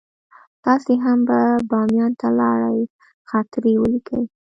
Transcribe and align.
تاسې 0.65 0.93
هم 1.03 1.19
که 1.29 1.39
باميان 1.69 2.11
ته 2.19 2.27
لاړئ 2.39 2.79
خاطرې 3.29 3.73
ولیکئ. 3.77 4.23